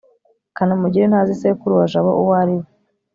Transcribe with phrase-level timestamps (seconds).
[0.55, 2.65] kanamugire ntazi sekuru wa jabo uwo ari we